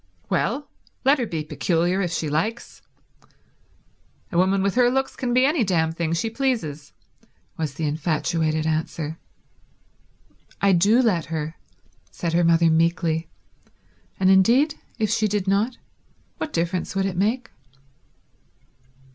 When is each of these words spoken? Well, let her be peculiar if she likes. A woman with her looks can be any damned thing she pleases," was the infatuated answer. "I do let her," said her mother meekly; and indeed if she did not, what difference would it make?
Well, 0.31 0.67
let 1.05 1.19
her 1.19 1.27
be 1.27 1.43
peculiar 1.43 2.01
if 2.01 2.09
she 2.11 2.27
likes. 2.27 2.81
A 4.31 4.35
woman 4.39 4.63
with 4.63 4.73
her 4.73 4.89
looks 4.89 5.15
can 5.15 5.31
be 5.31 5.45
any 5.45 5.63
damned 5.63 5.95
thing 5.95 6.13
she 6.13 6.27
pleases," 6.31 6.91
was 7.55 7.75
the 7.75 7.83
infatuated 7.85 8.65
answer. 8.65 9.19
"I 10.59 10.71
do 10.73 11.03
let 11.03 11.25
her," 11.25 11.55
said 12.09 12.33
her 12.33 12.43
mother 12.43 12.71
meekly; 12.71 13.29
and 14.19 14.31
indeed 14.31 14.73
if 14.97 15.11
she 15.11 15.27
did 15.27 15.47
not, 15.47 15.77
what 16.37 16.51
difference 16.51 16.95
would 16.95 17.05
it 17.05 17.15
make? 17.15 17.51